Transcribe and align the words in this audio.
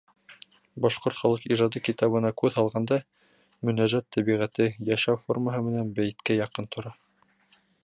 Башҡорт 0.85 1.17
халыҡ 1.17 1.43
ижады 1.55 1.81
китабына 1.87 2.31
күҙ 2.43 2.57
һалғанда, 2.61 2.99
мөнәжәт 3.69 4.09
тәбиғәте, 4.17 4.69
йәшәү 4.89 5.23
формаһы 5.27 5.63
менән 5.69 5.95
бәйеткә 6.01 6.41
яҡын 6.41 6.73
тора. 6.77 6.99